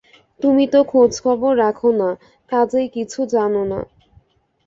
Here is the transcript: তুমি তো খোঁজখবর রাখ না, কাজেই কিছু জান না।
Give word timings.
তুমি 0.39 0.63
তো 0.67 0.79
খোঁজখবর 0.91 1.53
রাখ 1.57 1.79
না, 1.99 2.09
কাজেই 2.51 2.87
কিছু 2.95 3.19
জান 3.33 3.53
না। 3.71 3.79